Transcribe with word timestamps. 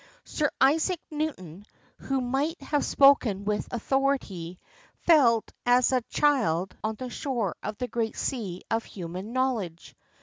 Sir 0.25 0.49
Isaac 0.59 0.99
Newton, 1.11 1.63
who 1.99 2.21
might 2.21 2.59
have 2.59 2.83
spoken 2.83 3.45
with 3.45 3.71
authority, 3.71 4.59
felt 5.05 5.51
as 5.63 5.91
a 5.91 6.01
child 6.09 6.75
on 6.83 6.95
the 6.95 7.11
shore 7.11 7.55
of 7.61 7.77
the 7.77 7.87
great 7.87 8.17
sea 8.17 8.63
of 8.71 8.83
human 8.83 9.31
knowledge. 9.31 9.95